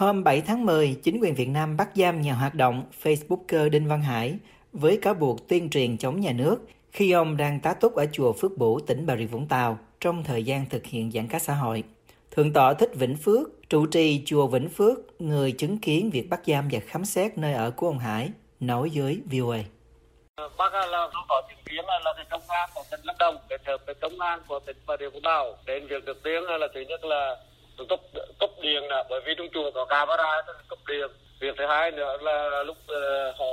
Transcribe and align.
Hôm 0.00 0.24
7 0.24 0.40
tháng 0.40 0.66
10, 0.66 0.96
chính 1.02 1.20
quyền 1.20 1.34
Việt 1.34 1.48
Nam 1.48 1.76
bắt 1.76 1.88
giam 1.94 2.20
nhà 2.20 2.34
hoạt 2.34 2.54
động 2.54 2.84
Facebooker 3.02 3.70
Đinh 3.70 3.88
Văn 3.88 4.02
Hải 4.02 4.38
với 4.72 4.98
cáo 5.02 5.14
buộc 5.14 5.48
tuyên 5.48 5.70
truyền 5.70 5.98
chống 5.98 6.20
nhà 6.20 6.32
nước 6.32 6.56
khi 6.92 7.12
ông 7.12 7.36
đang 7.36 7.60
tá 7.60 7.74
túc 7.74 7.94
ở 7.94 8.06
chùa 8.12 8.32
Phước 8.32 8.58
Bủ, 8.58 8.80
tỉnh 8.80 9.06
Bà 9.06 9.16
Rịa 9.16 9.24
Vũng 9.24 9.48
Tàu 9.48 9.78
trong 10.00 10.24
thời 10.24 10.44
gian 10.44 10.64
thực 10.70 10.86
hiện 10.86 11.10
giãn 11.10 11.28
cách 11.28 11.42
xã 11.42 11.54
hội. 11.54 11.84
Thượng 12.30 12.52
tọa 12.52 12.74
Thích 12.74 12.90
Vĩnh 12.94 13.16
Phước, 13.16 13.48
trụ 13.68 13.86
trì 13.86 14.22
chùa 14.26 14.46
Vĩnh 14.46 14.68
Phước, 14.68 14.98
người 15.18 15.52
chứng 15.52 15.78
kiến 15.78 16.10
việc 16.10 16.30
bắt 16.30 16.40
giam 16.46 16.68
và 16.72 16.80
khám 16.86 17.04
xét 17.04 17.38
nơi 17.38 17.52
ở 17.52 17.70
của 17.70 17.86
ông 17.86 17.98
Hải, 17.98 18.30
nói 18.60 18.90
với 18.94 19.20
VOA. 19.32 19.58
Bác 20.58 20.74
là 20.74 21.08
có 21.28 21.42
chứng 21.48 21.64
kiến 21.64 21.84
là, 21.86 22.00
là 22.04 22.24
công 22.30 22.42
an 22.48 22.70
của 22.74 22.82
tỉnh 22.90 23.00
Lâm 23.02 23.16
Đồng 23.18 23.36
kết 23.48 23.60
hợp 23.66 23.76
với 23.86 23.94
công 23.94 24.20
an 24.20 24.40
của 24.48 24.60
tỉnh 24.66 24.76
Bà 24.86 24.96
Rịa 25.00 25.10
Vũng 25.10 25.22
Tàu 25.22 25.56
đến 25.66 25.86
việc 25.86 26.04
được 26.04 26.22
tiếng 26.22 26.42
là 26.42 26.68
thứ 26.74 26.80
nhất 26.80 27.04
là 27.04 27.36
cấp 27.88 28.00
cấp 28.38 28.50
điện 28.62 28.82
là 28.88 29.04
bởi 29.10 29.20
vì 29.26 29.34
trong 29.38 29.48
chùa 29.54 29.70
có 29.70 29.84
camera 29.84 30.42
cấp 30.68 30.78
điện 30.88 31.08
việc 31.40 31.54
thứ 31.58 31.66
hai 31.66 31.90
nữa 31.90 32.16
là 32.20 32.62
lúc 32.62 32.76
uh, 32.84 33.38
họ 33.38 33.46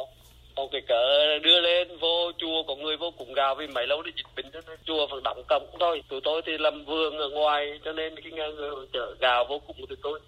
họ 0.57 0.63
cái 0.71 0.81
cỡ 0.87 1.39
đưa 1.39 1.59
lên 1.59 1.97
vô 1.97 2.31
chùa 2.37 2.63
có 2.67 2.75
người 2.75 2.97
vô 2.97 3.11
cùng 3.17 3.33
gào 3.33 3.55
vì 3.55 3.67
mấy 3.67 3.87
lâu 3.87 4.01
đi 4.01 4.11
dịch 4.15 4.25
bệnh 4.35 4.51
cho 4.51 4.61
nên 4.67 4.79
chùa 4.85 5.07
phải 5.07 5.19
đóng 5.23 5.43
cổng 5.47 5.67
thôi. 5.79 6.03
Tụi 6.09 6.21
tôi 6.23 6.41
thì 6.45 6.57
làm 6.57 6.85
vườn 6.85 7.17
ở 7.17 7.29
ngoài 7.29 7.79
cho 7.85 7.93
nên 7.93 8.15
khi 8.15 8.31
nghe 8.31 8.49
người 8.49 8.71
chở 8.93 9.15
gào 9.19 9.45
vô 9.45 9.59
cùng 9.67 9.75
thì 9.89 9.95
tôi 10.03 10.19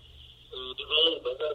ừ, 0.52 0.60
tôi 0.78 0.88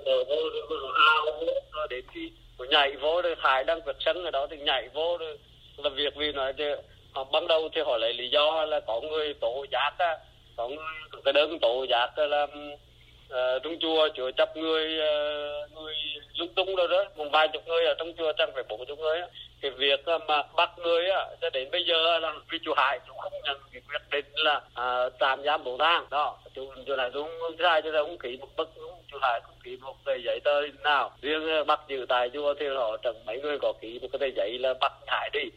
vô 0.05 0.25
vô 0.69 0.77
ao 0.95 1.27
vô 1.41 1.87
đến 1.91 2.05
khi 2.15 2.31
nhảy 2.59 2.97
vô 2.97 3.23
rồi 3.23 3.35
hải 3.39 3.65
đang 3.65 3.81
vượt 3.87 3.97
sân 4.01 4.25
ở 4.25 4.31
đó 4.31 4.47
thì 4.51 4.57
nhảy 4.57 4.89
vô 4.95 5.19
rồi 5.19 5.39
làm 5.77 5.95
việc 5.95 6.15
vì 6.17 6.33
nói 6.33 6.53
thì 6.59 6.65
họ 7.13 7.25
ban 7.25 7.49
đầu 7.49 7.69
thì 7.75 7.81
họ 7.87 7.97
lấy 7.97 8.15
lý 8.15 8.29
do 8.29 8.65
là 8.65 8.81
có 8.81 9.01
người 9.01 9.35
tổ 9.35 9.67
giác 9.73 9.93
á 9.99 10.19
có 10.57 10.69
người 10.69 10.79
có 11.11 11.19
cái 11.25 11.33
đơn 11.33 11.59
tổ 11.61 11.87
giác 11.91 12.19
là 12.19 12.43
uh, 12.43 13.63
trong 13.63 13.77
chùa 13.81 14.09
chùa 14.15 14.31
chấp 14.31 14.57
người 14.57 14.99
uh, 14.99 15.73
người 15.73 15.95
lung 16.39 16.55
tung 16.55 16.77
đâu 16.77 16.87
đó. 16.87 17.05
Một 17.17 17.29
vài 17.33 17.49
chục 17.49 17.63
người 17.67 17.85
ở 17.85 17.95
trong 17.99 18.13
chùa 18.19 18.33
chẳng 18.39 18.51
phải 18.55 18.63
bốn 18.69 18.87
chục 18.87 18.99
người 18.99 19.21
cái 19.65 19.71
việc 19.71 20.05
ờ, 20.05 20.19
mà 20.19 20.43
bắt 20.57 20.71
người 20.79 21.11
á 21.11 21.27
cho 21.41 21.51
đến 21.51 21.71
bây 21.71 21.85
giờ 21.85 22.19
là 22.19 22.35
vì 22.51 22.59
chùa 22.65 22.75
hải 22.77 22.99
cũng 23.09 23.19
không 23.19 23.33
nhận 23.45 23.57
cái 23.73 23.83
quyết 23.89 24.03
định 24.11 24.25
là 24.35 24.57
uh, 24.57 25.13
tạm 25.19 25.43
giam 25.45 25.65
bốn 25.65 25.79
tháng. 25.79 26.07
Đó 26.11 26.39
chùa 26.55 26.75
chùa 26.87 26.97
này 26.97 27.11
cũng 27.15 27.31
sai 27.59 27.83
cho 27.83 27.91
nên 27.91 28.05
cũng 28.05 28.19
ký 28.19 28.37
một 28.37 28.49
bức 28.57 28.69
chùa 29.13 29.19
hải 29.23 29.41
cũng 29.47 29.57
ký 29.65 29.77
một 29.77 29.95
cái 30.05 30.23
giấy 30.25 30.41
tờ 30.45 30.61
nào. 30.85 31.11
Riêng 31.23 31.67
bắt 31.67 31.81
giữ 31.89 32.07
tại 32.09 32.31
chùa 32.35 32.55
thì 32.61 32.67
họ 32.69 32.97
chẳng 32.97 33.27
mấy 33.27 33.41
người 33.41 33.59
có 33.59 33.73
ký 33.81 33.99
một 34.03 34.09
cái 34.21 34.33
giấy 34.37 34.59
là 34.59 34.75
bắt 34.81 34.93
hải 35.07 35.31
đi. 35.33 35.51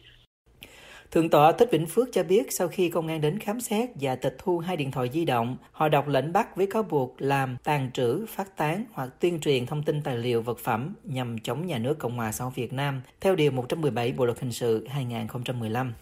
Thượng 1.10 1.30
tọa 1.30 1.52
Thích 1.52 1.68
Vĩnh 1.72 1.86
Phước 1.86 2.08
cho 2.12 2.22
biết 2.22 2.52
sau 2.52 2.68
khi 2.68 2.88
công 2.88 3.08
an 3.08 3.20
đến 3.20 3.38
khám 3.38 3.60
xét 3.60 3.88
và 4.00 4.16
tịch 4.16 4.36
thu 4.38 4.58
hai 4.58 4.76
điện 4.76 4.90
thoại 4.90 5.10
di 5.12 5.24
động, 5.24 5.56
họ 5.72 5.88
đọc 5.88 6.08
lệnh 6.08 6.32
bắt 6.32 6.56
với 6.56 6.66
cáo 6.66 6.82
buộc 6.82 7.16
làm, 7.18 7.56
tàn 7.64 7.90
trữ, 7.92 8.26
phát 8.26 8.56
tán 8.56 8.84
hoặc 8.92 9.08
tuyên 9.20 9.40
truyền 9.40 9.66
thông 9.66 9.82
tin 9.82 10.02
tài 10.02 10.18
liệu 10.18 10.42
vật 10.42 10.58
phẩm 10.58 10.94
nhằm 11.04 11.38
chống 11.38 11.66
nhà 11.66 11.78
nước 11.78 11.98
Cộng 11.98 12.16
hòa 12.16 12.32
xã 12.32 12.44
hội 12.44 12.52
Việt 12.56 12.72
Nam 12.72 13.00
theo 13.20 13.34
Điều 13.36 13.50
117 13.50 14.12
Bộ 14.12 14.24
Luật 14.24 14.40
Hình 14.40 14.52
sự 14.52 14.86
2015. 14.90 15.92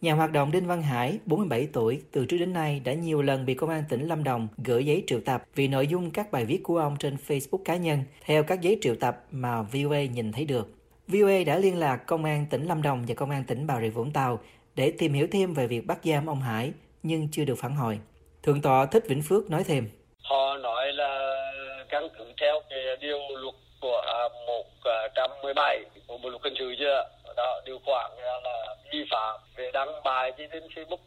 Nhà 0.00 0.14
hoạt 0.14 0.32
động 0.32 0.50
Đinh 0.52 0.66
Văn 0.66 0.82
Hải, 0.82 1.18
47 1.26 1.68
tuổi, 1.72 2.02
từ 2.12 2.24
trước 2.24 2.36
đến 2.38 2.52
nay 2.52 2.80
đã 2.84 2.94
nhiều 2.94 3.22
lần 3.22 3.46
bị 3.46 3.54
công 3.54 3.70
an 3.70 3.84
tỉnh 3.88 4.08
Lâm 4.08 4.24
Đồng 4.24 4.48
gửi 4.64 4.86
giấy 4.86 5.04
triệu 5.06 5.20
tập 5.20 5.44
vì 5.54 5.68
nội 5.68 5.86
dung 5.86 6.10
các 6.10 6.32
bài 6.32 6.44
viết 6.44 6.62
của 6.62 6.78
ông 6.78 6.96
trên 6.98 7.16
Facebook 7.28 7.62
cá 7.64 7.76
nhân, 7.76 8.02
theo 8.24 8.42
các 8.42 8.60
giấy 8.60 8.78
triệu 8.80 8.94
tập 8.94 9.24
mà 9.30 9.62
VOA 9.62 10.04
nhìn 10.04 10.32
thấy 10.32 10.44
được. 10.44 10.77
VOA 11.08 11.44
đã 11.46 11.58
liên 11.58 11.78
lạc 11.80 11.96
Công 12.06 12.24
an 12.24 12.46
tỉnh 12.50 12.66
Lâm 12.66 12.82
Đồng 12.82 13.04
và 13.08 13.14
Công 13.14 13.30
an 13.30 13.44
tỉnh 13.44 13.66
Bà 13.66 13.80
Rịa 13.80 13.88
Vũng 13.88 14.12
Tàu 14.12 14.40
để 14.76 14.92
tìm 14.98 15.12
hiểu 15.12 15.26
thêm 15.32 15.54
về 15.54 15.66
việc 15.66 15.86
bắt 15.86 15.98
giam 16.04 16.26
ông 16.26 16.40
Hải, 16.40 16.72
nhưng 17.02 17.28
chưa 17.32 17.44
được 17.44 17.54
phản 17.58 17.74
hồi. 17.74 17.98
Thượng 18.42 18.62
tọa 18.62 18.86
Thích 18.86 19.04
Vĩnh 19.08 19.22
Phước 19.28 19.50
nói 19.50 19.64
thêm. 19.66 19.88
Họ 20.22 20.56
nói 20.56 20.92
là 20.92 21.40
căn 21.88 22.08
cứ 22.18 22.24
theo 22.40 22.60
cái 22.70 22.78
điều 23.00 23.18
luật 23.28 23.54
của 23.80 24.02
à, 24.06 24.22
117 24.46 25.84
của 26.06 26.18
Bộ 26.18 26.28
luật 26.28 26.42
hình 26.44 26.54
sự 26.58 26.74
chưa? 26.78 27.04
Đó, 27.36 27.60
điều 27.66 27.78
khoản 27.84 28.10
là 28.18 28.76
vi 28.92 29.04
phạm 29.10 29.40
về 29.56 29.70
đăng 29.72 29.88
bài 30.04 30.32
trên 30.38 30.50
Facebook 30.50 30.98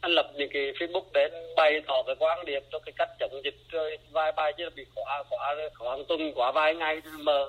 anh 0.00 0.12
lập 0.12 0.30
những 0.34 0.50
cái 0.52 0.62
Facebook 0.62 1.04
đến 1.12 1.32
bày 1.56 1.80
tỏ 1.86 2.02
cái 2.06 2.14
quan 2.18 2.44
điểm 2.44 2.62
cho 2.72 2.78
cái 2.78 2.92
cách 2.96 3.08
chống 3.20 3.40
dịch 3.44 3.56
rồi 3.68 3.98
vài 4.10 4.32
bài 4.32 4.52
chứ 4.58 4.70
bị 4.76 4.86
khóa 4.94 5.22
khóa 5.30 5.54
khóa 5.74 5.96
tuần 6.08 6.32
khóa 6.34 6.52
vài 6.52 6.74
ngày 6.74 7.02
mở 7.22 7.48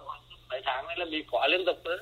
mấy 0.49 0.61
tháng 0.65 0.87
này 0.87 0.95
là 0.99 1.05
bị 1.11 1.23
quá 1.31 1.47
liên 1.47 1.61
tục 1.65 1.77
nữa. 1.83 1.97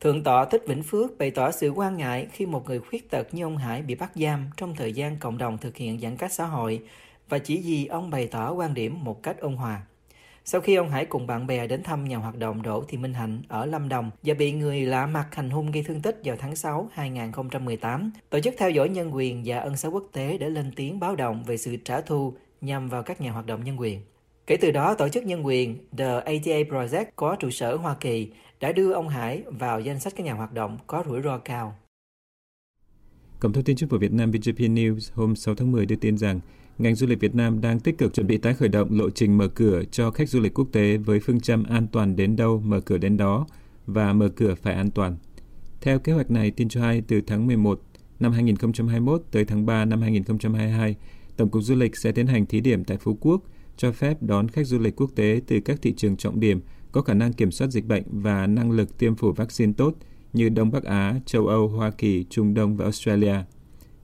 Thượng 0.00 0.24
tọa 0.24 0.44
Thích 0.44 0.62
Vĩnh 0.66 0.82
Phước 0.82 1.18
bày 1.18 1.30
tỏ 1.30 1.50
sự 1.50 1.70
quan 1.70 1.96
ngại 1.96 2.26
khi 2.32 2.46
một 2.46 2.66
người 2.66 2.80
khuyết 2.80 3.10
tật 3.10 3.34
như 3.34 3.44
ông 3.44 3.56
Hải 3.56 3.82
bị 3.82 3.94
bắt 3.94 4.10
giam 4.14 4.50
trong 4.56 4.74
thời 4.76 4.92
gian 4.92 5.16
cộng 5.16 5.38
đồng 5.38 5.58
thực 5.58 5.76
hiện 5.76 6.00
giãn 6.00 6.16
cách 6.16 6.32
xã 6.32 6.44
hội 6.44 6.80
và 7.28 7.38
chỉ 7.38 7.62
vì 7.64 7.86
ông 7.86 8.10
bày 8.10 8.28
tỏ 8.30 8.52
quan 8.52 8.74
điểm 8.74 9.04
một 9.04 9.22
cách 9.22 9.40
ôn 9.40 9.54
hòa. 9.54 9.82
Sau 10.44 10.60
khi 10.60 10.74
ông 10.74 10.90
Hải 10.90 11.06
cùng 11.06 11.26
bạn 11.26 11.46
bè 11.46 11.66
đến 11.66 11.82
thăm 11.82 12.04
nhà 12.04 12.16
hoạt 12.16 12.36
động 12.36 12.62
Đỗ 12.62 12.84
Thị 12.88 12.98
Minh 12.98 13.14
Hạnh 13.14 13.42
ở 13.48 13.66
Lâm 13.66 13.88
Đồng 13.88 14.10
và 14.22 14.34
bị 14.34 14.52
người 14.52 14.80
lạ 14.80 15.06
mặt 15.06 15.26
hành 15.32 15.50
hung 15.50 15.70
gây 15.70 15.82
thương 15.82 16.02
tích 16.02 16.20
vào 16.24 16.36
tháng 16.36 16.56
6 16.56 16.90
2018, 16.92 18.12
Tổ 18.30 18.40
chức 18.40 18.54
theo 18.58 18.70
dõi 18.70 18.88
nhân 18.88 19.14
quyền 19.14 19.42
và 19.46 19.58
ân 19.58 19.76
xá 19.76 19.88
quốc 19.88 20.04
tế 20.12 20.38
đã 20.38 20.48
lên 20.48 20.72
tiếng 20.76 21.00
báo 21.00 21.16
động 21.16 21.44
về 21.46 21.56
sự 21.56 21.76
trả 21.76 22.00
thù 22.00 22.34
nhằm 22.60 22.88
vào 22.88 23.02
các 23.02 23.20
nhà 23.20 23.30
hoạt 23.32 23.46
động 23.46 23.64
nhân 23.64 23.80
quyền. 23.80 24.00
Kể 24.46 24.56
từ 24.56 24.70
đó, 24.70 24.94
tổ 24.94 25.08
chức 25.08 25.24
nhân 25.24 25.46
quyền 25.46 25.78
The 25.96 26.14
ATA 26.14 26.58
Project 26.70 27.04
có 27.16 27.36
trụ 27.40 27.50
sở 27.50 27.76
Hoa 27.76 27.94
Kỳ 27.94 28.28
đã 28.60 28.72
đưa 28.72 28.92
ông 28.92 29.08
Hải 29.08 29.42
vào 29.46 29.80
danh 29.80 30.00
sách 30.00 30.12
các 30.16 30.26
nhà 30.26 30.32
hoạt 30.32 30.52
động 30.52 30.78
có 30.86 31.04
rủi 31.06 31.22
ro 31.22 31.38
cao. 31.38 31.76
Cổng 33.40 33.52
thông 33.52 33.64
tin 33.64 33.76
chính 33.76 33.88
phủ 33.88 33.98
Việt 33.98 34.12
Nam 34.12 34.30
VGP 34.30 34.58
News 34.58 35.10
hôm 35.14 35.36
6 35.36 35.54
tháng 35.54 35.72
10 35.72 35.86
đưa 35.86 35.96
tin 35.96 36.18
rằng 36.18 36.40
ngành 36.78 36.94
du 36.94 37.06
lịch 37.06 37.20
Việt 37.20 37.34
Nam 37.34 37.60
đang 37.60 37.80
tích 37.80 37.98
cực 37.98 38.14
chuẩn 38.14 38.26
bị 38.26 38.38
tái 38.38 38.54
khởi 38.54 38.68
động 38.68 38.88
lộ 38.90 39.10
trình 39.10 39.38
mở 39.38 39.48
cửa 39.48 39.82
cho 39.90 40.10
khách 40.10 40.28
du 40.28 40.40
lịch 40.40 40.54
quốc 40.54 40.68
tế 40.72 40.96
với 40.96 41.20
phương 41.20 41.40
châm 41.40 41.64
an 41.64 41.86
toàn 41.92 42.16
đến 42.16 42.36
đâu 42.36 42.62
mở 42.64 42.80
cửa 42.80 42.98
đến 42.98 43.16
đó 43.16 43.46
và 43.86 44.12
mở 44.12 44.28
cửa 44.28 44.54
phải 44.54 44.74
an 44.74 44.90
toàn. 44.90 45.16
Theo 45.80 45.98
kế 45.98 46.12
hoạch 46.12 46.30
này, 46.30 46.50
tin 46.50 46.68
cho 46.68 46.80
hay 46.80 47.02
từ 47.08 47.20
tháng 47.26 47.46
11 47.46 47.80
năm 48.20 48.32
2021 48.32 49.22
tới 49.30 49.44
tháng 49.44 49.66
3 49.66 49.84
năm 49.84 50.00
2022, 50.00 50.96
Tổng 51.36 51.50
cục 51.50 51.62
Du 51.62 51.74
lịch 51.74 51.96
sẽ 51.96 52.12
tiến 52.12 52.26
hành 52.26 52.46
thí 52.46 52.60
điểm 52.60 52.84
tại 52.84 52.96
Phú 52.96 53.18
Quốc 53.20 53.42
cho 53.76 53.92
phép 53.92 54.22
đón 54.22 54.48
khách 54.48 54.66
du 54.66 54.78
lịch 54.78 54.96
quốc 54.96 55.10
tế 55.14 55.40
từ 55.46 55.60
các 55.60 55.82
thị 55.82 55.94
trường 55.96 56.16
trọng 56.16 56.40
điểm 56.40 56.60
có 56.92 57.02
khả 57.02 57.14
năng 57.14 57.32
kiểm 57.32 57.50
soát 57.50 57.68
dịch 57.68 57.86
bệnh 57.86 58.04
và 58.10 58.46
năng 58.46 58.70
lực 58.70 58.98
tiêm 58.98 59.16
phủ 59.16 59.32
vaccine 59.32 59.72
tốt 59.76 59.94
như 60.32 60.48
Đông 60.48 60.70
Bắc 60.70 60.84
Á, 60.84 61.20
châu 61.26 61.46
Âu, 61.46 61.68
Hoa 61.68 61.90
Kỳ, 61.90 62.24
Trung 62.30 62.54
Đông 62.54 62.76
và 62.76 62.84
Australia. 62.84 63.36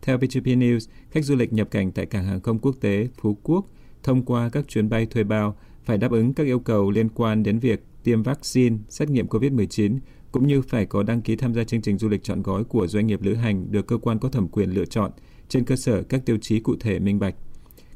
Theo 0.02 0.18
VGP 0.18 0.44
News, 0.44 0.88
khách 1.10 1.24
du 1.24 1.36
lịch 1.36 1.52
nhập 1.52 1.70
cảnh 1.70 1.92
tại 1.92 2.06
cảng 2.06 2.24
hàng 2.24 2.40
không 2.40 2.58
quốc 2.58 2.76
tế 2.80 3.08
Phú 3.20 3.38
Quốc 3.42 3.66
thông 4.02 4.24
qua 4.24 4.48
các 4.48 4.68
chuyến 4.68 4.88
bay 4.88 5.06
thuê 5.06 5.24
bao 5.24 5.56
phải 5.84 5.98
đáp 5.98 6.10
ứng 6.10 6.34
các 6.34 6.44
yêu 6.44 6.58
cầu 6.58 6.90
liên 6.90 7.08
quan 7.08 7.42
đến 7.42 7.58
việc 7.58 7.84
tiêm 8.04 8.22
vaccine, 8.22 8.76
xét 8.88 9.10
nghiệm 9.10 9.26
COVID-19 9.26 9.98
cũng 10.32 10.46
như 10.46 10.62
phải 10.62 10.86
có 10.86 11.02
đăng 11.02 11.22
ký 11.22 11.36
tham 11.36 11.54
gia 11.54 11.64
chương 11.64 11.82
trình 11.82 11.98
du 11.98 12.08
lịch 12.08 12.22
chọn 12.22 12.42
gói 12.42 12.64
của 12.64 12.86
doanh 12.86 13.06
nghiệp 13.06 13.22
lữ 13.22 13.34
hành 13.34 13.72
được 13.72 13.86
cơ 13.86 13.96
quan 13.96 14.18
có 14.18 14.28
thẩm 14.28 14.48
quyền 14.48 14.70
lựa 14.70 14.84
chọn 14.84 15.10
trên 15.48 15.64
cơ 15.64 15.76
sở 15.76 16.02
các 16.02 16.26
tiêu 16.26 16.38
chí 16.40 16.60
cụ 16.60 16.76
thể 16.80 16.98
minh 16.98 17.18
bạch. 17.18 17.34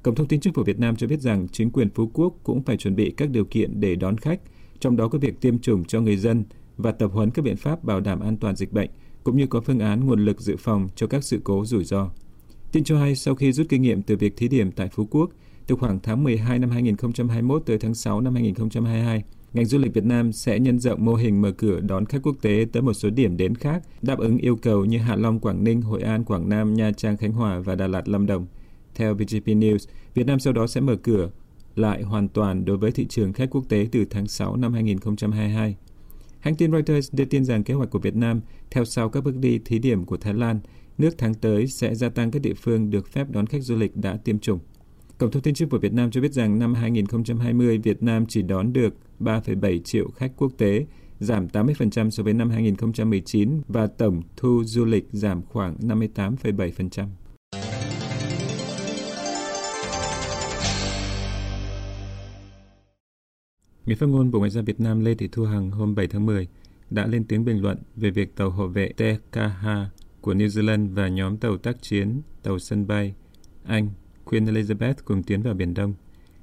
Cổng 0.02 0.14
thông 0.14 0.28
tin 0.28 0.40
chính 0.40 0.52
phủ 0.52 0.62
Việt 0.62 0.78
Nam 0.78 0.96
cho 0.96 1.06
biết 1.06 1.20
rằng 1.20 1.48
chính 1.48 1.70
quyền 1.70 1.90
Phú 1.90 2.10
Quốc 2.14 2.34
cũng 2.42 2.62
phải 2.62 2.76
chuẩn 2.76 2.96
bị 2.96 3.14
các 3.16 3.30
điều 3.30 3.44
kiện 3.44 3.80
để 3.80 3.94
đón 3.94 4.16
khách, 4.16 4.40
trong 4.80 4.96
đó 4.96 5.08
có 5.08 5.18
việc 5.18 5.40
tiêm 5.40 5.58
chủng 5.58 5.84
cho 5.84 6.00
người 6.00 6.16
dân 6.16 6.44
và 6.76 6.92
tập 6.92 7.10
huấn 7.12 7.30
các 7.30 7.42
biện 7.42 7.56
pháp 7.56 7.84
bảo 7.84 8.00
đảm 8.00 8.20
an 8.20 8.36
toàn 8.36 8.56
dịch 8.56 8.72
bệnh, 8.72 8.90
cũng 9.24 9.36
như 9.36 9.46
có 9.46 9.60
phương 9.60 9.78
án 9.78 10.06
nguồn 10.06 10.24
lực 10.24 10.40
dự 10.40 10.56
phòng 10.56 10.88
cho 10.96 11.06
các 11.06 11.24
sự 11.24 11.40
cố 11.44 11.64
rủi 11.64 11.84
ro. 11.84 12.10
Tin 12.72 12.84
cho 12.84 12.98
hay 12.98 13.14
sau 13.14 13.34
khi 13.34 13.52
rút 13.52 13.66
kinh 13.68 13.82
nghiệm 13.82 14.02
từ 14.02 14.16
việc 14.16 14.36
thí 14.36 14.48
điểm 14.48 14.72
tại 14.72 14.88
Phú 14.88 15.06
Quốc, 15.10 15.30
từ 15.66 15.76
khoảng 15.76 16.00
tháng 16.00 16.24
12 16.24 16.58
năm 16.58 16.70
2021 16.70 17.62
tới 17.66 17.78
tháng 17.78 17.94
6 17.94 18.20
năm 18.20 18.34
2022, 18.34 19.24
ngành 19.52 19.64
du 19.64 19.78
lịch 19.78 19.94
Việt 19.94 20.04
Nam 20.04 20.32
sẽ 20.32 20.58
nhân 20.58 20.78
rộng 20.78 21.04
mô 21.04 21.14
hình 21.14 21.42
mở 21.42 21.52
cửa 21.52 21.80
đón 21.80 22.06
khách 22.06 22.22
quốc 22.22 22.36
tế 22.42 22.66
tới 22.72 22.82
một 22.82 22.94
số 22.94 23.10
điểm 23.10 23.36
đến 23.36 23.54
khác, 23.54 23.82
đáp 24.02 24.18
ứng 24.18 24.38
yêu 24.38 24.56
cầu 24.56 24.84
như 24.84 24.98
Hạ 24.98 25.16
Long, 25.16 25.40
Quảng 25.40 25.64
Ninh, 25.64 25.82
Hội 25.82 26.02
An, 26.02 26.24
Quảng 26.24 26.48
Nam, 26.48 26.74
Nha 26.74 26.92
Trang, 26.92 27.16
Khánh 27.16 27.32
Hòa 27.32 27.60
và 27.60 27.74
Đà 27.74 27.86
Lạt, 27.86 28.08
Lâm 28.08 28.26
Đồng– 28.26 28.46
theo 28.94 29.14
VGP 29.14 29.46
News, 29.46 29.78
Việt 30.14 30.26
Nam 30.26 30.38
sau 30.38 30.52
đó 30.52 30.66
sẽ 30.66 30.80
mở 30.80 30.96
cửa 30.96 31.30
lại 31.74 32.02
hoàn 32.02 32.28
toàn 32.28 32.64
đối 32.64 32.76
với 32.76 32.92
thị 32.92 33.06
trường 33.06 33.32
khách 33.32 33.50
quốc 33.50 33.64
tế 33.68 33.88
từ 33.92 34.04
tháng 34.04 34.26
6 34.26 34.56
năm 34.56 34.72
2022. 34.72 35.76
Hãng 36.40 36.54
tin 36.54 36.72
Reuters 36.72 37.14
đưa 37.14 37.24
tin 37.24 37.44
rằng 37.44 37.64
kế 37.64 37.74
hoạch 37.74 37.90
của 37.90 37.98
Việt 37.98 38.16
Nam 38.16 38.40
theo 38.70 38.84
sau 38.84 39.08
các 39.08 39.24
bước 39.24 39.36
đi 39.36 39.58
thí 39.64 39.78
điểm 39.78 40.04
của 40.04 40.16
Thái 40.16 40.34
Lan, 40.34 40.60
nước 40.98 41.10
tháng 41.18 41.34
tới 41.34 41.66
sẽ 41.66 41.94
gia 41.94 42.08
tăng 42.08 42.30
các 42.30 42.42
địa 42.42 42.54
phương 42.54 42.90
được 42.90 43.08
phép 43.08 43.30
đón 43.30 43.46
khách 43.46 43.62
du 43.62 43.76
lịch 43.76 43.96
đã 43.96 44.16
tiêm 44.16 44.38
chủng. 44.38 44.58
Cổng 45.18 45.30
thông 45.30 45.42
tin 45.42 45.54
chính 45.54 45.70
phủ 45.70 45.78
Việt 45.78 45.92
Nam 45.92 46.10
cho 46.10 46.20
biết 46.20 46.32
rằng 46.32 46.58
năm 46.58 46.74
2020 46.74 47.78
Việt 47.78 48.02
Nam 48.02 48.26
chỉ 48.26 48.42
đón 48.42 48.72
được 48.72 48.94
3,7 49.20 49.78
triệu 49.78 50.10
khách 50.10 50.32
quốc 50.36 50.52
tế, 50.58 50.86
giảm 51.20 51.46
80% 51.46 52.10
so 52.10 52.22
với 52.22 52.34
năm 52.34 52.50
2019 52.50 53.60
và 53.68 53.86
tổng 53.86 54.22
thu 54.36 54.64
du 54.64 54.84
lịch 54.84 55.08
giảm 55.12 55.42
khoảng 55.42 55.76
58,7%. 55.76 57.06
Người 63.86 63.96
phát 63.96 64.06
ngôn 64.06 64.30
Bộ 64.30 64.38
Ngoại 64.38 64.50
giao 64.50 64.64
Việt 64.64 64.80
Nam 64.80 65.00
Lê 65.04 65.14
Thị 65.14 65.28
Thu 65.32 65.44
Hằng 65.44 65.70
hôm 65.70 65.94
7 65.94 66.06
tháng 66.06 66.26
10 66.26 66.48
đã 66.90 67.06
lên 67.06 67.24
tiếng 67.24 67.44
bình 67.44 67.62
luận 67.62 67.78
về 67.96 68.10
việc 68.10 68.36
tàu 68.36 68.50
hộ 68.50 68.66
vệ 68.66 68.92
TKH 68.96 69.68
của 70.20 70.34
New 70.34 70.46
Zealand 70.46 70.94
và 70.94 71.08
nhóm 71.08 71.36
tàu 71.36 71.56
tác 71.56 71.82
chiến, 71.82 72.22
tàu 72.42 72.58
sân 72.58 72.86
bay 72.86 73.14
Anh, 73.64 73.90
Queen 74.24 74.44
Elizabeth 74.44 74.94
cùng 75.04 75.22
tiến 75.22 75.42
vào 75.42 75.54
Biển 75.54 75.74
Đông. 75.74 75.94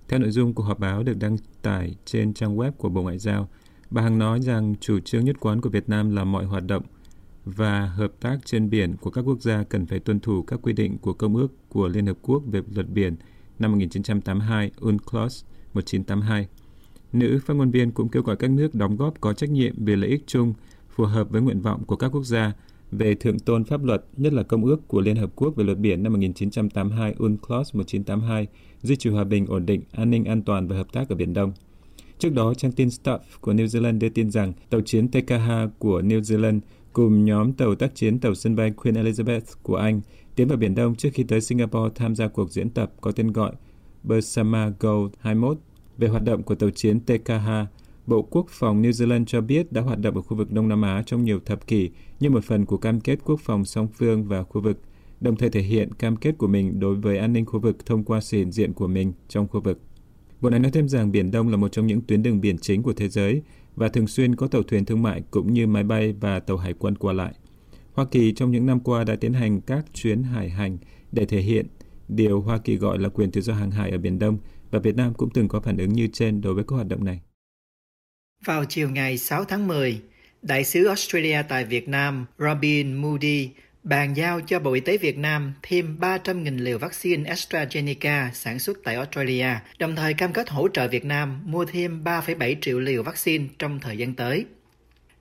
Theo 0.07 0.19
nội 0.19 0.31
dung 0.31 0.53
của 0.53 0.63
họp 0.63 0.79
báo 0.79 1.03
được 1.03 1.17
đăng 1.19 1.37
tải 1.61 1.95
trên 2.05 2.33
trang 2.33 2.57
web 2.57 2.71
của 2.71 2.89
Bộ 2.89 3.01
Ngoại 3.01 3.17
giao. 3.17 3.49
Bà 3.89 4.01
Hằng 4.01 4.17
nói 4.17 4.41
rằng 4.41 4.75
chủ 4.79 4.99
trương 4.99 5.25
nhất 5.25 5.35
quán 5.39 5.61
của 5.61 5.69
Việt 5.69 5.89
Nam 5.89 6.15
là 6.15 6.23
mọi 6.23 6.45
hoạt 6.45 6.63
động 6.67 6.83
và 7.45 7.85
hợp 7.85 8.11
tác 8.19 8.37
trên 8.45 8.69
biển 8.69 8.95
của 8.97 9.09
các 9.09 9.21
quốc 9.21 9.41
gia 9.41 9.63
cần 9.63 9.85
phải 9.85 9.99
tuân 9.99 10.19
thủ 10.19 10.43
các 10.43 10.59
quy 10.63 10.73
định 10.73 10.97
của 10.97 11.13
Công 11.13 11.35
ước 11.35 11.69
của 11.69 11.87
Liên 11.87 12.05
Hợp 12.05 12.17
Quốc 12.21 12.43
về 12.45 12.61
luật 12.75 12.89
biển 12.89 13.15
năm 13.59 13.71
1982 13.71 14.71
UNCLOS 14.79 15.43
1982. 15.73 16.47
Nữ 17.13 17.39
phát 17.45 17.53
ngôn 17.53 17.71
viên 17.71 17.91
cũng 17.91 18.09
kêu 18.09 18.23
gọi 18.23 18.35
các 18.35 18.51
nước 18.51 18.75
đóng 18.75 18.97
góp 18.97 19.21
có 19.21 19.33
trách 19.33 19.49
nhiệm 19.49 19.85
về 19.85 19.95
lợi 19.95 20.09
ích 20.09 20.23
chung 20.27 20.53
phù 20.89 21.03
hợp 21.03 21.29
với 21.29 21.41
nguyện 21.41 21.61
vọng 21.61 21.83
của 21.85 21.95
các 21.95 22.07
quốc 22.07 22.23
gia 22.23 22.53
về 22.91 23.15
thượng 23.15 23.39
tôn 23.39 23.63
pháp 23.63 23.83
luật, 23.83 24.05
nhất 24.17 24.33
là 24.33 24.43
Công 24.43 24.65
ước 24.65 24.87
của 24.87 25.01
Liên 25.01 25.15
Hợp 25.15 25.31
Quốc 25.35 25.55
về 25.55 25.63
luật 25.63 25.77
biển 25.77 26.03
năm 26.03 26.13
1982 26.13 27.13
UNCLOS 27.17 27.75
1982, 27.75 28.47
duy 28.81 28.95
trì 28.95 29.09
hòa 29.09 29.23
bình, 29.23 29.45
ổn 29.45 29.65
định, 29.65 29.81
an 29.91 30.09
ninh, 30.09 30.25
an 30.25 30.41
toàn 30.41 30.67
và 30.67 30.75
hợp 30.75 30.93
tác 30.93 31.09
ở 31.09 31.15
Biển 31.15 31.33
Đông. 31.33 31.53
Trước 32.19 32.33
đó, 32.33 32.53
trang 32.53 32.71
tin 32.71 32.87
Stuff 32.87 33.19
của 33.41 33.53
New 33.53 33.65
Zealand 33.65 33.99
đưa 33.99 34.09
tin 34.09 34.31
rằng 34.31 34.53
tàu 34.69 34.81
chiến 34.81 35.07
TKH 35.07 35.51
của 35.79 36.01
New 36.01 36.21
Zealand 36.21 36.59
cùng 36.93 37.25
nhóm 37.25 37.53
tàu 37.53 37.75
tác 37.75 37.95
chiến 37.95 38.19
tàu 38.19 38.35
sân 38.35 38.55
bay 38.55 38.71
Queen 38.71 38.95
Elizabeth 38.95 39.41
của 39.63 39.75
Anh 39.75 40.01
tiến 40.35 40.47
vào 40.47 40.57
Biển 40.57 40.75
Đông 40.75 40.95
trước 40.95 41.09
khi 41.13 41.23
tới 41.23 41.41
Singapore 41.41 41.93
tham 41.95 42.15
gia 42.15 42.27
cuộc 42.27 42.51
diễn 42.51 42.69
tập 42.69 42.91
có 43.01 43.11
tên 43.11 43.31
gọi 43.31 43.51
Bersama 44.03 44.71
Gold 44.79 45.13
21 45.19 45.57
về 45.99 46.07
hoạt 46.07 46.23
động 46.23 46.43
của 46.43 46.55
tàu 46.55 46.69
chiến 46.69 46.99
TKH, 46.99 47.49
Bộ 48.07 48.21
Quốc 48.21 48.45
phòng 48.49 48.81
New 48.81 48.91
Zealand 48.91 49.25
cho 49.25 49.41
biết 49.41 49.71
đã 49.71 49.81
hoạt 49.81 49.99
động 49.99 50.15
ở 50.15 50.21
khu 50.21 50.37
vực 50.37 50.51
Đông 50.51 50.67
Nam 50.67 50.81
Á 50.81 51.03
trong 51.05 51.23
nhiều 51.23 51.39
thập 51.45 51.67
kỷ 51.67 51.89
như 52.19 52.29
một 52.29 52.43
phần 52.43 52.65
của 52.65 52.77
cam 52.77 52.99
kết 52.99 53.19
quốc 53.23 53.39
phòng 53.39 53.65
song 53.65 53.87
phương 53.97 54.23
và 54.23 54.43
khu 54.43 54.61
vực, 54.61 54.81
đồng 55.21 55.35
thời 55.35 55.49
thể 55.49 55.61
hiện 55.61 55.93
cam 55.93 56.15
kết 56.15 56.37
của 56.37 56.47
mình 56.47 56.79
đối 56.79 56.95
với 56.95 57.17
an 57.17 57.33
ninh 57.33 57.45
khu 57.45 57.59
vực 57.59 57.85
thông 57.85 58.03
qua 58.03 58.21
sự 58.21 58.37
hiện 58.37 58.51
diện 58.51 58.73
của 58.73 58.87
mình 58.87 59.13
trong 59.27 59.47
khu 59.47 59.61
vực. 59.61 59.81
Bộ 60.41 60.49
này 60.49 60.59
nói 60.59 60.71
thêm 60.71 60.87
rằng 60.87 61.11
Biển 61.11 61.31
Đông 61.31 61.49
là 61.49 61.57
một 61.57 61.71
trong 61.71 61.87
những 61.87 62.01
tuyến 62.01 62.23
đường 62.23 62.41
biển 62.41 62.57
chính 62.57 62.83
của 62.83 62.93
thế 62.93 63.09
giới 63.09 63.41
và 63.75 63.89
thường 63.89 64.07
xuyên 64.07 64.35
có 64.35 64.47
tàu 64.47 64.63
thuyền 64.63 64.85
thương 64.85 65.01
mại 65.01 65.21
cũng 65.31 65.53
như 65.53 65.67
máy 65.67 65.83
bay 65.83 66.13
và 66.19 66.39
tàu 66.39 66.57
hải 66.57 66.73
quân 66.73 66.95
qua 66.95 67.13
lại. 67.13 67.33
Hoa 67.93 68.05
Kỳ 68.05 68.33
trong 68.33 68.51
những 68.51 68.65
năm 68.65 68.79
qua 68.79 69.03
đã 69.03 69.15
tiến 69.15 69.33
hành 69.33 69.61
các 69.61 69.85
chuyến 69.93 70.23
hải 70.23 70.49
hành 70.49 70.77
để 71.11 71.25
thể 71.25 71.41
hiện 71.41 71.67
điều 72.07 72.41
Hoa 72.41 72.57
Kỳ 72.57 72.75
gọi 72.75 72.99
là 72.99 73.09
quyền 73.09 73.31
tự 73.31 73.41
do 73.41 73.53
hàng 73.53 73.71
hải 73.71 73.91
ở 73.91 73.97
Biển 73.97 74.19
Đông 74.19 74.37
và 74.71 74.79
Việt 74.79 74.95
Nam 74.95 75.13
cũng 75.13 75.29
từng 75.33 75.47
có 75.47 75.59
phản 75.59 75.77
ứng 75.77 75.93
như 75.93 76.07
trên 76.13 76.41
đối 76.41 76.53
với 76.53 76.63
các 76.67 76.75
hoạt 76.75 76.87
động 76.87 77.05
này. 77.05 77.21
Vào 78.45 78.65
chiều 78.65 78.89
ngày 78.89 79.17
6 79.17 79.45
tháng 79.45 79.67
10, 79.67 80.01
Đại 80.41 80.63
sứ 80.63 80.87
Australia 80.87 81.41
tại 81.49 81.65
Việt 81.65 81.87
Nam 81.87 82.25
Robin 82.37 82.93
Moody 82.93 83.49
bàn 83.83 84.13
giao 84.13 84.41
cho 84.41 84.59
Bộ 84.59 84.73
Y 84.73 84.79
tế 84.79 84.97
Việt 84.97 85.17
Nam 85.17 85.53
thêm 85.63 85.97
300.000 85.99 86.57
liều 86.57 86.77
vaccine 86.77 87.31
AstraZeneca 87.31 88.29
sản 88.33 88.59
xuất 88.59 88.77
tại 88.83 88.95
Australia, 88.95 89.47
đồng 89.79 89.95
thời 89.95 90.13
cam 90.13 90.33
kết 90.33 90.49
hỗ 90.49 90.67
trợ 90.67 90.87
Việt 90.87 91.05
Nam 91.05 91.41
mua 91.45 91.65
thêm 91.65 92.03
3,7 92.03 92.55
triệu 92.61 92.79
liều 92.79 93.03
vaccine 93.03 93.45
trong 93.59 93.79
thời 93.79 93.97
gian 93.97 94.13
tới. 94.13 94.45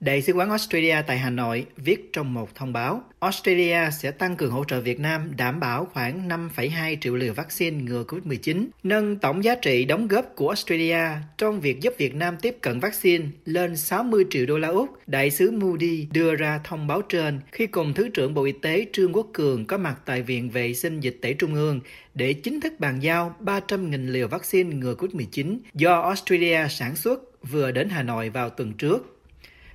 Đại 0.01 0.23
sứ 0.23 0.33
quán 0.33 0.51
Australia 0.51 0.97
tại 1.07 1.19
Hà 1.19 1.31
Nội 1.31 1.67
viết 1.77 2.13
trong 2.13 2.35
một 2.35 2.55
thông 2.55 2.73
báo, 2.73 3.03
Australia 3.19 3.91
sẽ 3.99 4.11
tăng 4.11 4.37
cường 4.37 4.51
hỗ 4.51 4.65
trợ 4.65 4.81
Việt 4.81 5.01
Nam 5.01 5.37
đảm 5.37 5.61
bảo 5.61 5.89
khoảng 5.93 6.29
5,2 6.29 6.97
triệu 7.01 7.15
liều 7.15 7.33
vaccine 7.33 7.83
ngừa 7.83 8.05
COVID-19, 8.05 8.67
nâng 8.83 9.17
tổng 9.17 9.45
giá 9.45 9.55
trị 9.55 9.85
đóng 9.85 10.09
góp 10.09 10.25
của 10.37 10.49
Australia 10.49 11.01
trong 11.39 11.61
việc 11.61 11.81
giúp 11.81 11.95
Việt 11.99 12.15
Nam 12.15 12.37
tiếp 12.43 12.57
cận 12.61 12.81
vaccine 12.81 13.25
lên 13.45 13.77
60 13.77 14.25
triệu 14.31 14.47
đô 14.47 14.59
la 14.59 14.69
Úc. 14.69 14.99
Đại 15.07 15.31
sứ 15.31 15.51
Moody 15.51 16.07
đưa 16.13 16.35
ra 16.35 16.61
thông 16.65 16.87
báo 16.87 17.03
trên 17.03 17.41
khi 17.53 17.67
cùng 17.67 17.95
Thứ 17.95 18.09
trưởng 18.09 18.35
Bộ 18.35 18.45
Y 18.45 18.53
tế 18.53 18.87
Trương 18.93 19.13
Quốc 19.13 19.27
Cường 19.33 19.67
có 19.67 19.79
mặt 19.79 19.97
tại 20.05 20.23
Viện 20.23 20.51
Vệ 20.51 20.75
sinh 20.75 21.01
Dịch 21.01 21.19
tễ 21.23 21.33
Trung 21.33 21.55
ương 21.55 21.81
để 22.15 22.33
chính 22.33 22.61
thức 22.61 22.73
bàn 22.79 23.01
giao 23.01 23.35
300.000 23.41 24.11
liều 24.11 24.29
vaccine 24.29 24.77
ngừa 24.77 24.95
COVID-19 24.95 25.59
do 25.75 26.01
Australia 26.01 26.67
sản 26.71 26.97
xuất 26.97 27.21
vừa 27.51 27.71
đến 27.71 27.89
Hà 27.89 28.03
Nội 28.03 28.31
vào 28.31 28.51
tuần 28.51 28.73
trước. 28.73 29.18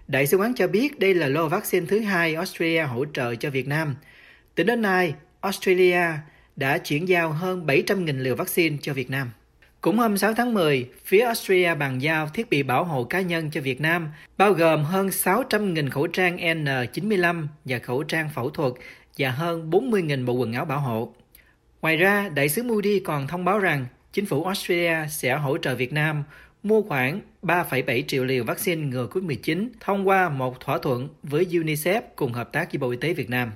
Đại 0.07 0.27
sứ 0.27 0.37
quán 0.37 0.53
cho 0.55 0.67
biết 0.67 0.99
đây 0.99 1.13
là 1.13 1.27
lô 1.27 1.47
vaccine 1.47 1.85
thứ 1.85 1.99
hai 1.99 2.35
Australia 2.35 2.83
hỗ 2.83 3.05
trợ 3.05 3.35
cho 3.35 3.49
Việt 3.49 3.67
Nam. 3.67 3.95
Tính 4.55 4.67
đến 4.67 4.81
nay, 4.81 5.13
Australia 5.41 6.01
đã 6.55 6.77
chuyển 6.77 7.07
giao 7.07 7.29
hơn 7.29 7.65
700.000 7.65 8.19
liều 8.19 8.35
vaccine 8.35 8.77
cho 8.81 8.93
Việt 8.93 9.09
Nam. 9.09 9.31
Cũng 9.81 9.97
hôm 9.97 10.17
6 10.17 10.33
tháng 10.33 10.53
10, 10.53 10.89
phía 11.05 11.21
Australia 11.21 11.75
bàn 11.75 12.01
giao 12.01 12.27
thiết 12.27 12.49
bị 12.49 12.63
bảo 12.63 12.83
hộ 12.83 13.03
cá 13.03 13.21
nhân 13.21 13.51
cho 13.51 13.61
Việt 13.61 13.81
Nam, 13.81 14.09
bao 14.37 14.53
gồm 14.53 14.83
hơn 14.83 15.07
600.000 15.07 15.89
khẩu 15.89 16.07
trang 16.07 16.37
N95 16.37 17.47
và 17.65 17.79
khẩu 17.79 18.03
trang 18.03 18.29
phẫu 18.35 18.49
thuật 18.49 18.73
và 19.17 19.29
hơn 19.29 19.69
40.000 19.69 20.25
bộ 20.25 20.33
quần 20.33 20.53
áo 20.53 20.65
bảo 20.65 20.79
hộ. 20.79 21.13
Ngoài 21.81 21.97
ra, 21.97 22.29
đại 22.29 22.49
sứ 22.49 22.63
Moody 22.63 22.99
còn 22.99 23.27
thông 23.27 23.45
báo 23.45 23.59
rằng 23.59 23.85
chính 24.13 24.25
phủ 24.25 24.43
Australia 24.43 24.95
sẽ 25.09 25.35
hỗ 25.35 25.57
trợ 25.57 25.75
Việt 25.75 25.93
Nam 25.93 26.23
mua 26.63 26.81
khoảng 26.81 27.19
3,7 27.41 28.03
triệu 28.07 28.25
liều 28.25 28.43
vaccine 28.43 28.81
ngừa 28.81 29.07
COVID-19 29.07 29.67
thông 29.79 30.07
qua 30.07 30.29
một 30.29 30.59
thỏa 30.59 30.77
thuận 30.77 31.09
với 31.23 31.45
UNICEF 31.45 32.01
cùng 32.15 32.33
hợp 32.33 32.51
tác 32.51 32.71
với 32.71 32.79
Bộ 32.79 32.89
Y 32.89 32.97
tế 32.97 33.13
Việt 33.13 33.29
Nam. 33.29 33.51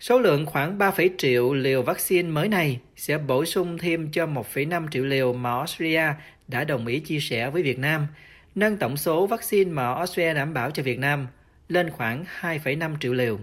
Số 0.00 0.18
lượng 0.18 0.46
khoảng 0.46 0.78
3,7 0.78 1.08
triệu 1.18 1.54
liều 1.54 1.82
vaccine 1.82 2.28
mới 2.28 2.48
này 2.48 2.80
sẽ 2.96 3.18
bổ 3.18 3.44
sung 3.44 3.78
thêm 3.78 4.10
cho 4.12 4.26
1,5 4.26 4.88
triệu 4.90 5.04
liều 5.04 5.32
mà 5.32 5.50
Australia 5.50 6.04
đã 6.48 6.64
đồng 6.64 6.86
ý 6.86 7.00
chia 7.00 7.20
sẻ 7.20 7.50
với 7.50 7.62
Việt 7.62 7.78
Nam, 7.78 8.06
nâng 8.54 8.76
tổng 8.76 8.96
số 8.96 9.26
vaccine 9.26 9.70
mà 9.70 9.94
Australia 9.94 10.34
đảm 10.34 10.54
bảo 10.54 10.70
cho 10.70 10.82
Việt 10.82 10.98
Nam 10.98 11.26
lên 11.68 11.90
khoảng 11.90 12.24
2,5 12.40 12.96
triệu 13.00 13.12
liều. 13.12 13.38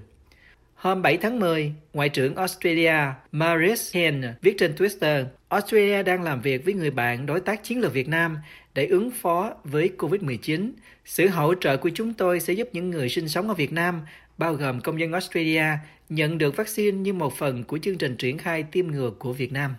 Hôm 0.75 1.01
7 1.01 1.17
tháng 1.17 1.39
10, 1.39 1.73
Ngoại 1.93 2.09
trưởng 2.09 2.35
Australia 2.35 2.95
Maurice 3.31 3.99
Hen 3.99 4.33
viết 4.41 4.55
trên 4.59 4.75
Twitter, 4.75 5.25
Australia 5.49 6.03
đang 6.03 6.23
làm 6.23 6.41
việc 6.41 6.65
với 6.65 6.73
người 6.73 6.91
bạn 6.91 7.25
đối 7.25 7.39
tác 7.39 7.63
chiến 7.63 7.79
lược 7.79 7.93
Việt 7.93 8.07
Nam 8.07 8.37
để 8.73 8.85
ứng 8.85 9.11
phó 9.11 9.53
với 9.63 9.91
COVID-19. 9.97 10.71
Sự 11.05 11.27
hỗ 11.27 11.53
trợ 11.55 11.77
của 11.77 11.89
chúng 11.95 12.13
tôi 12.13 12.39
sẽ 12.39 12.53
giúp 12.53 12.69
những 12.73 12.89
người 12.89 13.09
sinh 13.09 13.29
sống 13.29 13.47
ở 13.47 13.53
Việt 13.53 13.71
Nam, 13.73 14.01
bao 14.37 14.53
gồm 14.53 14.81
công 14.81 14.99
dân 14.99 15.11
Australia, 15.11 15.65
nhận 16.09 16.37
được 16.37 16.55
vaccine 16.55 16.97
như 16.97 17.13
một 17.13 17.37
phần 17.37 17.63
của 17.63 17.77
chương 17.77 17.97
trình 17.97 18.15
triển 18.15 18.37
khai 18.37 18.63
tiêm 18.63 18.87
ngừa 18.87 19.11
của 19.19 19.33
Việt 19.33 19.51
Nam. 19.51 19.75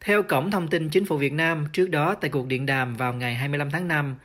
Theo 0.00 0.22
Cổng 0.22 0.50
Thông 0.50 0.68
tin 0.68 0.88
Chính 0.88 1.04
phủ 1.04 1.16
Việt 1.16 1.32
Nam, 1.32 1.66
trước 1.72 1.90
đó 1.90 2.14
tại 2.14 2.30
cuộc 2.30 2.46
điện 2.46 2.66
đàm 2.66 2.96
vào 2.96 3.14
ngày 3.14 3.34
25 3.34 3.70
tháng 3.70 3.88
5 3.88 4.16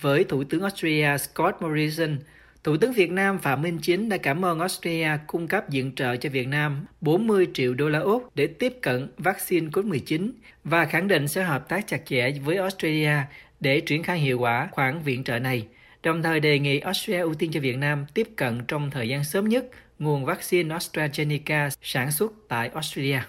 với 0.00 0.24
Thủ 0.24 0.44
tướng 0.44 0.62
Australia 0.62 1.18
Scott 1.18 1.62
Morrison, 1.62 2.18
Thủ 2.64 2.76
tướng 2.76 2.92
Việt 2.92 3.10
Nam 3.10 3.38
Phạm 3.38 3.62
Minh 3.62 3.78
Chính 3.82 4.08
đã 4.08 4.16
cảm 4.16 4.44
ơn 4.44 4.60
Australia 4.60 5.10
cung 5.26 5.48
cấp 5.48 5.64
viện 5.70 5.92
trợ 5.96 6.16
cho 6.16 6.30
Việt 6.30 6.48
Nam 6.48 6.86
40 7.00 7.46
triệu 7.54 7.74
đô 7.74 7.88
la 7.88 7.98
Úc 7.98 8.30
để 8.34 8.46
tiếp 8.46 8.72
cận 8.82 9.08
vaccine 9.18 9.68
COVID-19 9.68 10.30
và 10.64 10.84
khẳng 10.84 11.08
định 11.08 11.28
sẽ 11.28 11.42
hợp 11.42 11.68
tác 11.68 11.86
chặt 11.86 12.00
chẽ 12.06 12.30
với 12.44 12.56
Australia 12.56 13.12
để 13.60 13.80
triển 13.80 14.02
khai 14.02 14.18
hiệu 14.18 14.38
quả 14.38 14.68
khoản 14.72 15.02
viện 15.02 15.24
trợ 15.24 15.38
này, 15.38 15.66
đồng 16.02 16.22
thời 16.22 16.40
đề 16.40 16.58
nghị 16.58 16.78
Australia 16.78 17.22
ưu 17.22 17.34
tiên 17.34 17.50
cho 17.52 17.60
Việt 17.60 17.76
Nam 17.76 18.06
tiếp 18.14 18.28
cận 18.36 18.60
trong 18.68 18.90
thời 18.90 19.08
gian 19.08 19.24
sớm 19.24 19.48
nhất 19.48 19.66
nguồn 19.98 20.24
vaccine 20.24 20.74
AstraZeneca 20.74 21.68
sản 21.82 22.10
xuất 22.10 22.32
tại 22.48 22.70
Australia. 22.74 23.20